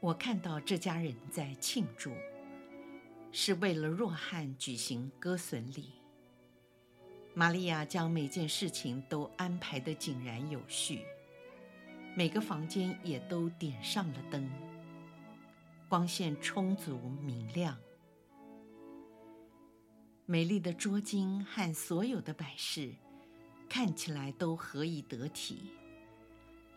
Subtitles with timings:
[0.00, 2.12] 我看到这家人在庆祝，
[3.32, 5.92] 是为了若翰举行割损礼。
[7.34, 11.00] 玛利亚将每件事情都安排得井然有序，
[12.14, 14.48] 每个房间也都点上了灯，
[15.88, 17.76] 光线充足明亮。
[20.24, 22.94] 美丽的桌巾和所有的摆饰，
[23.68, 25.72] 看起来都合宜得体。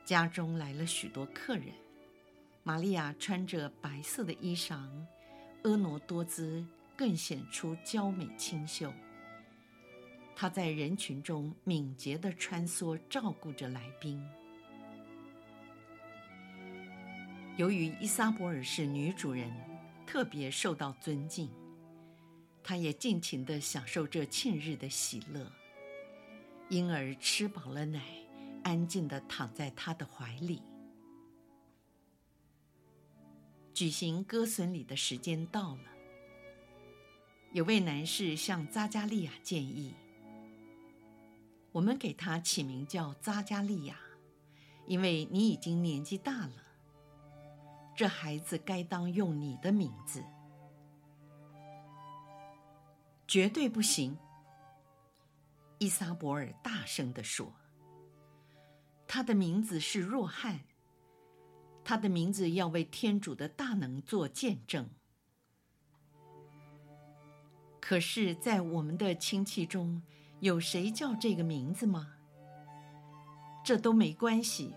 [0.03, 1.73] 家中来了许多客人。
[2.63, 4.87] 玛利亚穿着白色的衣裳，
[5.63, 6.63] 婀娜多姿，
[6.95, 8.93] 更显出娇美清秀。
[10.35, 14.23] 她在人群中敏捷地穿梭，照顾着来宾。
[17.57, 19.51] 由于伊莎伯尔是女主人，
[20.05, 21.49] 特别受到尊敬，
[22.63, 25.51] 她也尽情地享受这庆日的喜乐，
[26.69, 28.01] 婴儿吃饱了奶，
[28.63, 30.61] 安静地躺在她的怀里。
[33.79, 35.83] 举行割损礼的时间到了。
[37.53, 39.93] 有位男士向扎加利亚建议，
[41.71, 43.97] 我们给他起名叫扎加利亚，
[44.85, 46.51] 因为你已经年纪大了。
[47.95, 50.25] 这孩子该当用你的名字。
[53.25, 54.17] 绝对不行！
[55.77, 57.53] 伊撒伯尔大声地说
[59.07, 60.59] ：“他的名字是若翰。”
[61.89, 64.87] 他的名字要为天主的大能做见证。
[67.79, 69.99] 可是，在我们的亲戚中，
[70.39, 72.13] 有谁叫这个名字吗？
[73.65, 74.75] 这都没关系。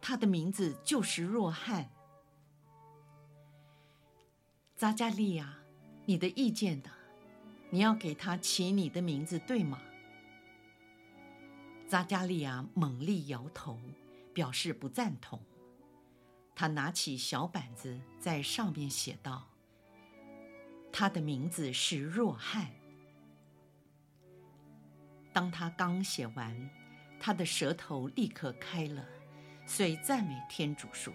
[0.00, 1.88] 他的名字就是若翰。
[4.74, 5.56] 扎加利亚，
[6.04, 6.90] 你的意见呢？
[7.70, 9.78] 你要给他起你的名字，对吗？
[11.86, 13.78] 扎加利亚猛力摇头，
[14.34, 15.40] 表示不赞同。
[16.54, 19.48] 他拿起小板子，在上面写道
[20.92, 22.70] ：“他的名字是若翰。”
[25.32, 26.70] 当他刚写完，
[27.18, 29.04] 他的舌头立刻开了，
[29.64, 31.12] 遂赞美天主说：“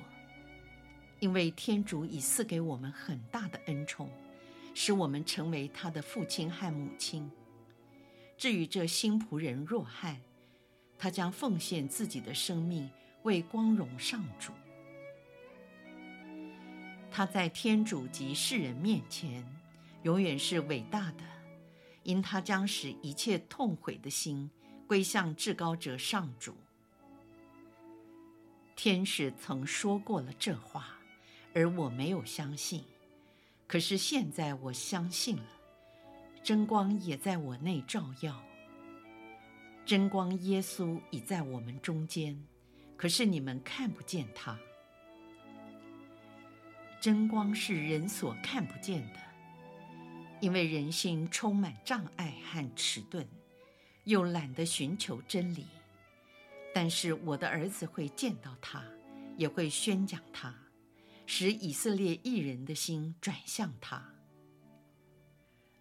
[1.21, 4.09] 因为天主已赐给我们很大的恩宠，
[4.73, 7.31] 使我们成为他的父亲和母亲。
[8.37, 10.19] 至于这新仆人若翰，
[10.97, 12.89] 他将奉献自己的生命，
[13.23, 14.51] 为光荣上主。”
[17.17, 19.43] 他在天主及世人面前，
[20.03, 21.23] 永远是伟大的，
[22.03, 24.47] 因他将使一切痛悔的心
[24.85, 26.55] 归向至高者上主。
[28.75, 30.89] 天使曾说过了这话，
[31.55, 32.83] 而我没有相信，
[33.65, 35.49] 可是现在我相信了。
[36.43, 38.39] 真光也在我内照耀，
[39.87, 42.39] 真光耶稣已在我们中间，
[42.95, 44.55] 可是你们看不见他。
[46.99, 49.19] 真光是人所看不见的，
[50.41, 53.25] 因为人心充满障碍和迟钝，
[54.05, 55.65] 又懒得寻求真理。
[56.73, 58.83] 但是我的儿子会见到他，
[59.35, 60.53] 也会宣讲他，
[61.25, 63.95] 使以色列一人的心转向他。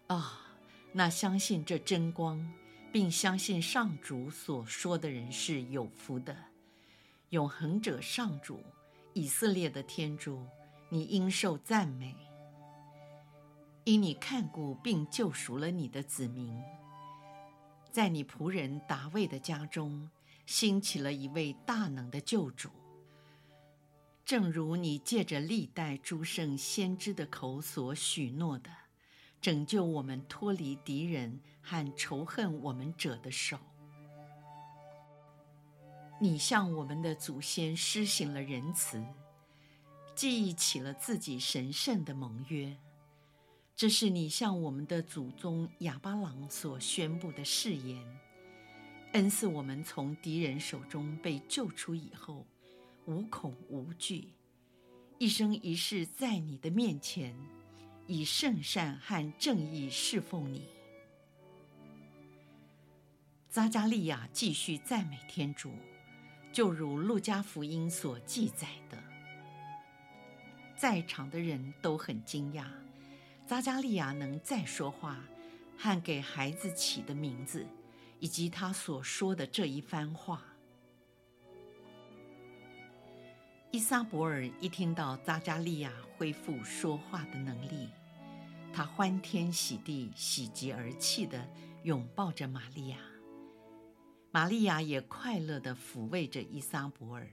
[0.07, 0.23] 啊、哦，
[0.93, 2.51] 那相信这真光，
[2.91, 6.35] 并相信上主所说的人是有福的。
[7.29, 8.63] 永恒者上主，
[9.13, 10.45] 以色列的天主。
[10.89, 12.15] 你应受赞美，
[13.83, 16.57] 因你看顾并救赎了你的子民，
[17.91, 20.09] 在你仆人达味的家中
[20.45, 22.69] 兴起了一位大能的救主，
[24.23, 28.69] 正如你借着历代诸圣先知的口所许诺的，
[29.41, 33.57] 拯救我们脱离敌人和仇恨我们者的手。
[36.19, 39.03] 你向我们的祖先施行了仁慈。
[40.17, 42.75] 记忆起了自己神圣的盟约，
[43.75, 48.03] 这是你向我们的祖宗亚巴郎所宣布的誓言，
[49.13, 52.47] 恩赐我们从敌人手中被救出以后，
[53.05, 54.29] 无恐无惧，
[55.19, 57.35] 一生一世在你的面前，
[58.07, 60.65] 以圣善和正义侍奉你。
[63.51, 65.71] 扎加利亚继续赞美天主，
[66.51, 69.06] 就如路加福音所记载的。
[70.77, 72.65] 在场的人都很惊讶，
[73.47, 75.19] 扎加利亚能再说话，
[75.75, 77.65] 和给孩子起的名字，
[78.19, 80.43] 以及他所说的这一番话。
[83.71, 87.89] 伊莎伯尔一听到扎加利亚恢复说话的能力，
[88.71, 91.43] 他欢天喜地、喜极而泣地
[91.83, 92.97] 拥抱着玛利亚。
[94.29, 97.27] 玛利亚也快乐地抚慰着伊莎伯尔。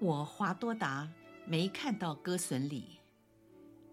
[0.00, 1.06] 我华多达
[1.44, 3.00] 没看到哥笋里，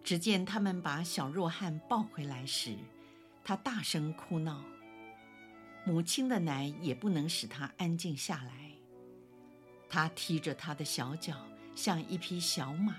[0.02, 2.78] 只见他们把小若翰抱回来时，
[3.44, 4.64] 他大声哭闹，
[5.86, 8.72] 母亲的奶也不能使他安静下来。
[9.90, 11.46] 他踢着他的小脚，
[11.76, 12.96] 像一匹小马。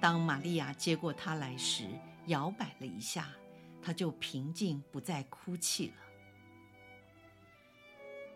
[0.00, 1.88] 当玛利亚接过他来时，
[2.26, 3.28] 摇摆了一下，
[3.80, 5.94] 他就平静，不再哭泣了。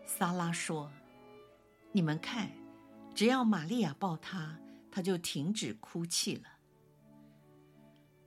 [0.05, 0.89] 萨拉说
[1.91, 2.49] ：“你们看。”
[3.15, 4.59] 只要玛利亚抱他，
[4.91, 6.47] 他就停止哭泣了。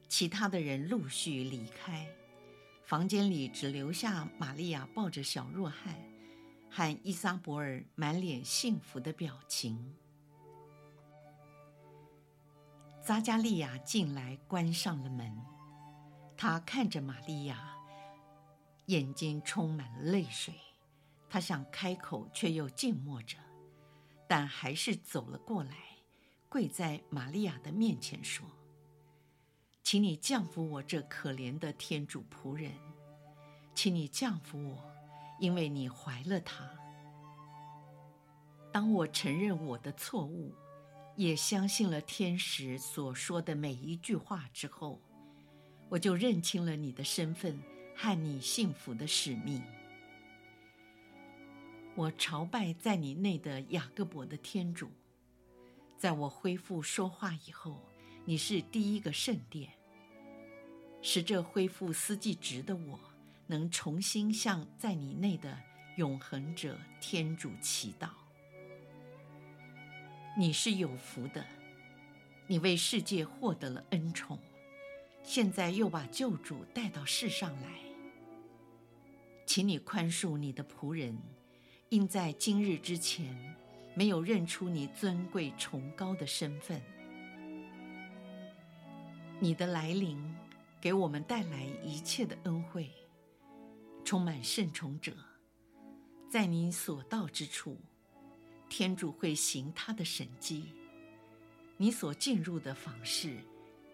[0.09, 2.07] 其他的人陆续离开，
[2.85, 5.97] 房间里只留下玛利亚抱着小若翰，
[6.71, 9.95] 和伊莎伯尔满脸幸福的表情。
[13.03, 15.37] 扎加利亚进来，关上了门。
[16.37, 17.75] 他看着玛利亚，
[18.87, 20.55] 眼睛充满了泪水。
[21.29, 23.37] 他想开口，却又静默着。
[24.29, 25.77] 但还是走了过来，
[26.49, 28.45] 跪在玛利亚的面前说
[29.85, 32.73] ：“请你降服我这可怜的天主仆人，
[33.75, 34.83] 请你降服我，
[35.39, 36.69] 因为你怀了他。
[38.73, 40.53] 当我承认我的错误，
[41.15, 45.01] 也相信了天使所说的每一句话之后，
[45.89, 47.59] 我就认清了你的身份
[47.95, 49.63] 和你幸福的使命。”
[51.97, 54.91] 我朝拜在你内的雅各伯的天主，
[55.97, 57.81] 在我恢复说话以后，
[58.27, 59.73] 你是第一个圣殿，
[61.01, 63.01] 使这恢复司祭职的我
[63.47, 65.59] 能重新向在你内的
[65.97, 68.11] 永恒者天主祈祷。
[70.37, 71.47] 你是有福的，
[72.47, 74.39] 你为世界获得了恩宠，
[75.23, 77.81] 现在又把救主带到世上来，
[79.47, 81.19] 请你宽恕你的仆人。
[81.89, 83.33] 因在今日之前，
[83.95, 86.83] 没有认出你尊贵崇高的身份，
[89.39, 90.19] 你的来临
[90.81, 92.91] 给我们带来一切的恩惠，
[94.05, 95.13] 充满圣宠者，
[96.29, 97.79] 在你所到之处，
[98.69, 100.65] 天主会行他的神迹，
[101.77, 103.37] 你所进入的房室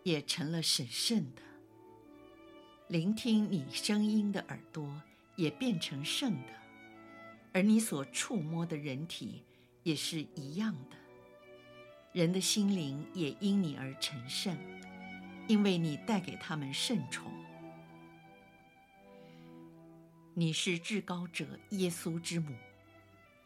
[0.03, 1.43] 也成了神圣的，
[2.89, 4.99] 聆听你声音的耳朵
[5.37, 6.62] 也变成圣的。
[7.55, 9.45] 而你所触摸的人体
[9.83, 10.97] 也是一样的，
[12.13, 14.57] 人的心灵也因你而成圣，
[15.47, 17.31] 因为你带给他们圣宠。
[20.35, 22.57] 你是至高者耶稣之母，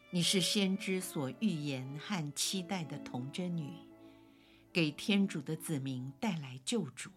[0.09, 3.73] 你是先知所预言和期待的童贞女，
[4.71, 7.09] 给天主的子民带来救主。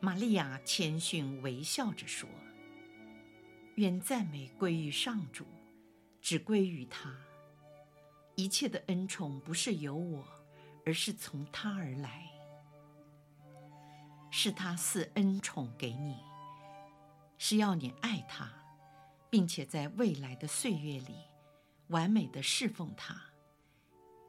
[0.00, 2.26] 玛利亚谦逊微笑着说。
[3.76, 5.46] 愿赞美归于上主，
[6.20, 7.14] 只归于他。
[8.34, 10.26] 一切的恩宠不是由我，
[10.84, 12.28] 而是从他而来。
[14.30, 16.16] 是他赐恩宠给你，
[17.38, 18.50] 是要你爱他，
[19.30, 21.14] 并且在未来的岁月里，
[21.88, 23.20] 完美的侍奉他，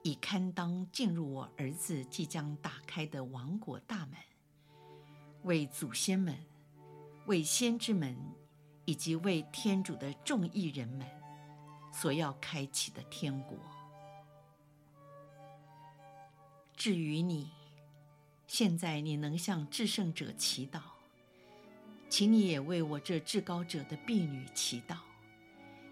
[0.03, 4.17] 以堪当进入我儿子即将打开的王国大门，
[5.43, 6.37] 为祖先们，
[7.25, 8.17] 为先知们。
[8.85, 11.07] 以及为天主的众义人们
[11.91, 13.57] 所要开启的天国。
[16.75, 17.51] 至于你，
[18.47, 20.81] 现在你能向至圣者祈祷，
[22.09, 24.97] 请你也为我这至高者的婢女祈祷，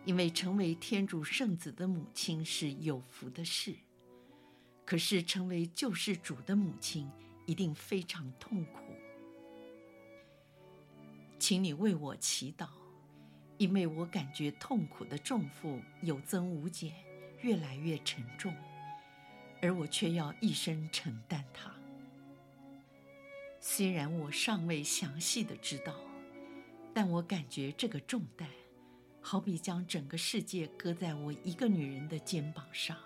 [0.04, 3.76] 因为成为天主圣子的母亲是有福的事，
[4.86, 7.10] 可是成为救世主的母亲
[7.46, 8.80] 一定非常痛苦。
[11.40, 12.81] 请你为我祈祷。
[13.62, 16.92] 因为我感觉痛苦的重负有增无减，
[17.42, 18.52] 越来越沉重，
[19.62, 21.72] 而我却要一生承担它。
[23.60, 25.94] 虽然我尚未详细的知道，
[26.92, 28.50] 但我感觉这个重担，
[29.22, 32.98] 好比将整个世界搁在我一个女人的肩膀上，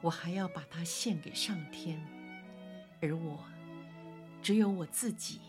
[0.00, 2.00] 我还要把它献给上天，
[3.00, 3.42] 而我，
[4.40, 5.40] 只有我自己，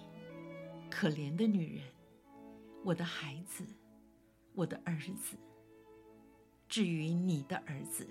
[0.89, 1.85] 可怜的女人。
[2.85, 3.63] 我的孩子，
[4.55, 5.37] 我的儿子。
[6.67, 8.07] 至于你的儿子，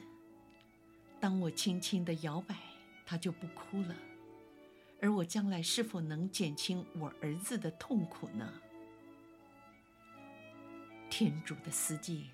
[1.18, 2.56] 当我轻轻地摇摆，
[3.04, 3.96] 他就不哭了。
[5.00, 8.52] 而我将来是否能减轻我儿子的痛苦呢？
[11.10, 12.26] 天主的司祭，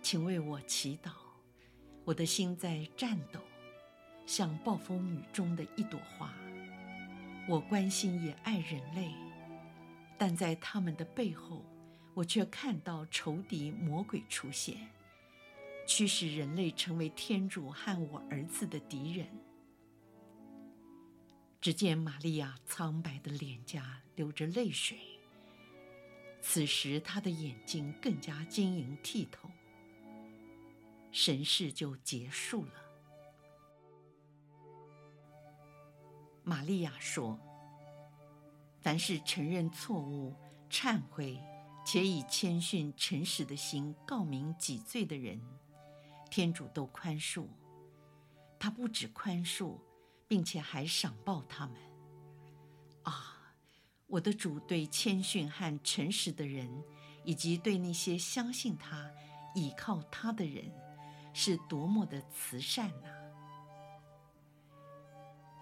[0.00, 1.10] 请为我祈祷。
[2.04, 3.40] 我的心在颤抖，
[4.24, 6.32] 像暴风雨中的一朵花。
[7.48, 9.12] 我关心也爱人类，
[10.16, 11.64] 但在他们的背后，
[12.14, 14.88] 我却看到仇敌魔鬼出现。
[15.84, 19.26] 驱使人类成为天主和我儿子的敌人。
[21.60, 24.98] 只见玛利亚苍白的脸颊流着泪水，
[26.40, 29.50] 此时她的眼睛更加晶莹剔透。
[31.10, 32.72] 神事就结束了。
[36.44, 37.38] 玛利亚说
[38.80, 40.34] ：“凡是承认错误、
[40.70, 41.38] 忏悔，
[41.92, 45.38] 且以谦逊诚实的心告明己罪的人。”
[46.30, 47.46] 天主都宽恕，
[48.58, 49.78] 他不只宽恕，
[50.26, 51.76] 并且还赏报他们。
[53.02, 53.52] 啊，
[54.06, 56.82] 我的主对谦逊和诚实的人，
[57.26, 59.10] 以及对那些相信他、
[59.54, 60.72] 倚靠他的人，
[61.34, 63.10] 是多么的慈善呐！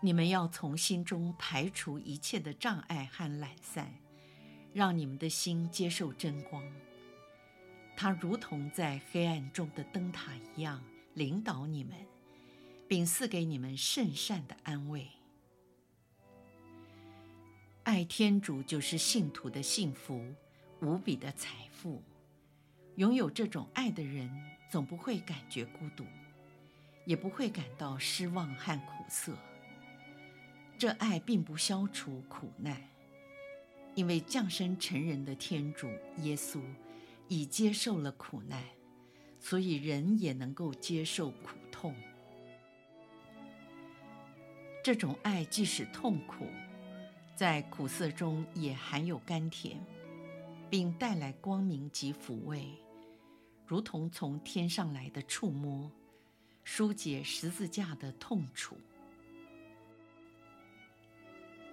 [0.01, 3.93] 你们要从心中排除一切的障碍和懒散，
[4.73, 6.65] 让你们的心接受真光。
[7.97, 10.83] 他如同在黑暗中的灯塔一样
[11.15, 11.95] 领导你们，
[12.89, 15.07] 并赐给你们甚善的安慰。
[17.83, 20.25] 爱天主就是信徒的幸福，
[20.81, 22.03] 无比的财富。
[22.97, 24.31] 拥有这种爱的人，
[24.71, 26.05] 总不会感觉孤独，
[27.05, 29.37] 也不会感到失望和苦涩。
[30.79, 32.81] 这爱并不消除苦难，
[33.95, 36.61] 因为降生成人的天主耶稣。
[37.33, 38.61] 已接受了苦难，
[39.39, 41.95] 所以人也能够接受苦痛。
[44.83, 46.49] 这种爱即使痛苦，
[47.37, 49.81] 在苦涩中也含有甘甜，
[50.69, 52.67] 并带来光明及抚慰，
[53.65, 55.89] 如同从天上来的触摸，
[56.67, 58.77] 纾解十字架的痛楚。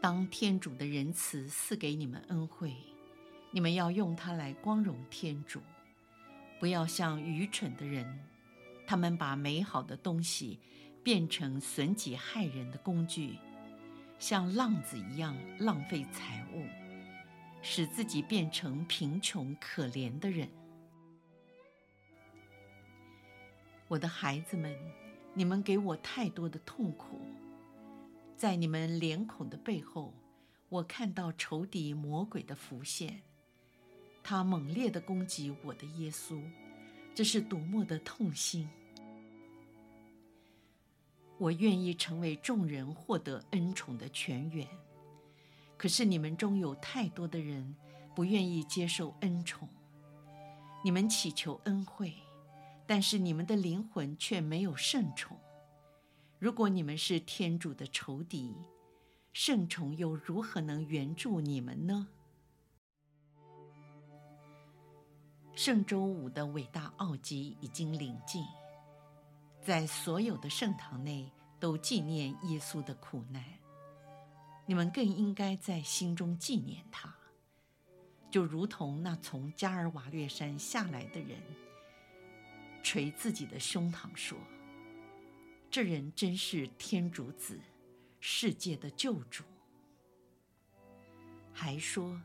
[0.08, 2.74] 当天主的仁慈赐给你们恩惠。
[3.52, 5.60] 你们要用它来光荣天主，
[6.62, 8.18] 不要像愚蠢的人，
[8.86, 10.62] 他们把美好的东西
[11.04, 13.38] 变成损己害人的工具，
[14.18, 16.66] 像浪子一样浪费财物，
[17.62, 20.48] 使自己变成贫穷可怜的人。
[23.90, 24.74] 我的孩子们，
[25.34, 27.20] 你们给我太多的痛苦，
[28.38, 30.14] 在你们脸孔的背后，
[30.70, 33.24] 我看到仇敌魔鬼的浮现。
[34.24, 36.40] 他猛烈地攻击我的耶稣，
[37.16, 38.70] 这是多么的痛心！
[41.40, 44.68] 我愿意成为众人获得恩宠的泉源，
[45.76, 47.76] 可是你们中有太多的人
[48.14, 49.68] 不愿意接受恩宠。
[50.84, 52.14] 你们祈求恩惠，
[52.86, 55.36] 但是你们的灵魂却没有圣宠。
[56.40, 58.56] 如果你们是天主的仇敌，
[59.34, 62.08] 圣宠又如何能援助你们呢？
[65.56, 68.46] 圣周五的伟大奥迹已经临近，
[69.64, 73.44] 在所有的圣堂内都纪念耶稣的苦难。
[74.68, 77.12] 你们更应该在心中纪念他，
[78.30, 81.42] 就如同那从加尔瓦略山下来的人，
[82.84, 84.38] 捶自己的胸膛说
[85.70, 87.60] ：“这人真是天主子，
[88.20, 89.44] 世界的救主。”
[91.54, 92.22] 还说：“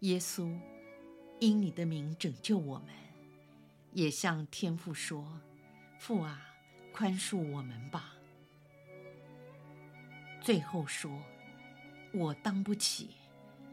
[0.00, 0.58] 耶稣。”
[1.40, 2.88] 因你的名拯救我们，
[3.94, 5.40] 也向天父说
[5.98, 6.38] ：“父啊，
[6.92, 8.14] 宽恕我们吧。”
[10.42, 11.10] 最后说
[12.12, 13.12] ：“我当不起，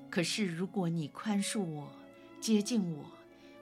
[0.09, 1.91] 可是如果你宽恕我，
[2.39, 3.11] 接近我，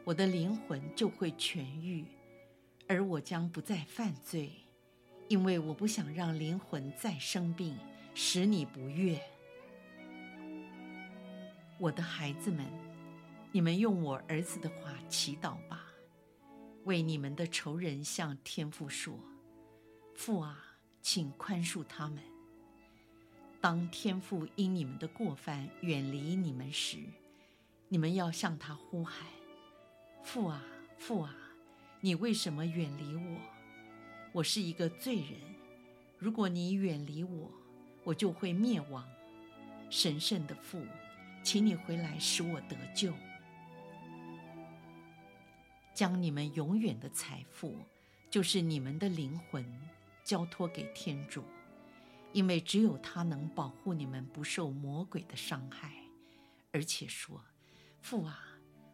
[0.03, 2.05] 我的灵魂就会痊愈，
[2.87, 4.51] 而我将不再犯罪，
[5.27, 7.77] 因为我不想让灵魂再生病，
[8.13, 9.19] 使你不悦。”
[11.79, 12.65] 我的孩子们。
[13.51, 15.85] 你们用我儿子的话祈祷吧，
[16.83, 19.17] 为你们的仇人向天父说
[20.13, 22.21] ：“父啊，请宽恕他们。”
[23.61, 26.97] 当天父因你们的过犯远离你们时，
[27.87, 29.25] 你们要向他呼喊
[30.21, 30.61] ：“父啊，
[30.97, 31.33] 父啊，
[32.01, 33.39] 你为什么远离我？
[34.35, 35.39] 我是一个罪人。
[36.17, 37.49] 如果你远离我，
[38.03, 39.07] 我就会灭亡。
[39.89, 40.85] 神圣的父，
[41.41, 43.13] 请你回来使我得救。”
[45.95, 47.77] 将你们永远的财富，
[48.29, 49.65] 就是你们的灵魂，
[50.25, 51.41] 交托给天主，
[52.33, 55.93] 因为只有他能保护你们不受魔鬼的伤害。
[56.73, 57.41] 而且说
[58.03, 58.37] ：“父啊，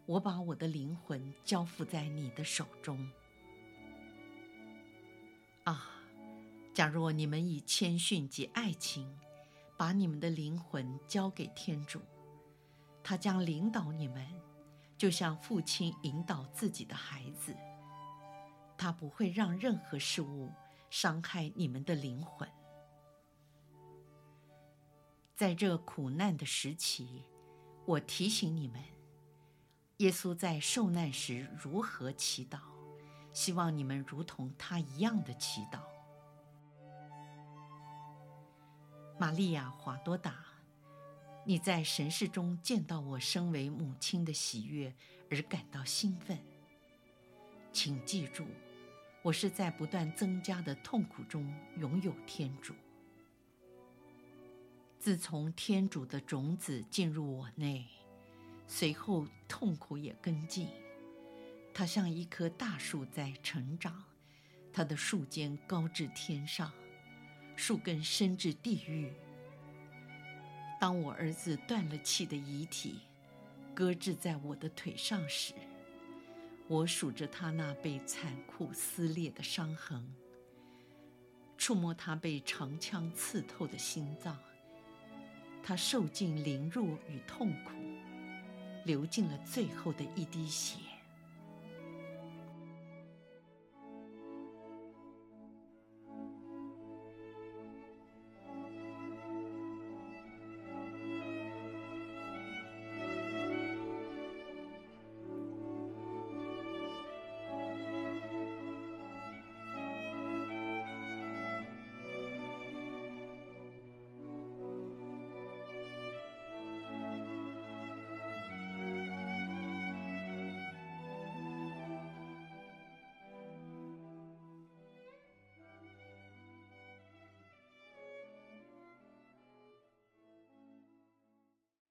[0.05, 3.09] 我把我的灵魂交付在你的手中。”
[5.63, 5.87] 啊，
[6.73, 9.17] 假若你们以谦逊及爱情，
[9.77, 12.01] 把你们的灵魂交给天主，
[13.03, 14.25] 他将领导你们。
[14.97, 17.55] 就像父亲引导自己的孩子，
[18.77, 20.51] 他不会让任何事物
[20.91, 22.47] 伤害你们的灵魂。
[25.35, 27.23] 在这苦难的时期，
[27.85, 28.79] 我提醒你们，
[29.97, 32.59] 耶稣在受难时如何祈祷，
[33.41, 35.79] 希望你们如同他一样的祈祷。
[39.17, 40.45] 玛利亚·华多达。
[41.43, 44.93] 你在神视中见到我身为母亲的喜悦
[45.31, 46.37] 而感到兴奋。
[47.73, 48.45] 请记住，
[49.23, 52.75] 我是在不断增加的痛苦中拥有天主。
[54.99, 57.87] 自从天主的种子进入我内，
[58.67, 60.67] 随后痛苦也跟进。
[61.73, 64.03] 它像一棵大树在成长，
[64.71, 66.71] 它的树尖高至天上，
[67.55, 69.11] 树根深至地狱。
[70.79, 73.01] 当我儿子断了气的遗体
[73.73, 75.53] 搁置在我的腿上时，
[76.67, 80.03] 我数着他那被残酷撕裂的伤痕，
[81.57, 84.37] 触摸他被长枪刺透的心脏，
[85.63, 87.71] 他受尽凌辱与痛苦，
[88.85, 90.77] 流尽了最后的一滴血。